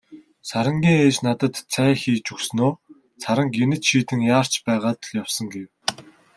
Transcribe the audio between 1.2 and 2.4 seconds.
надад цай хийж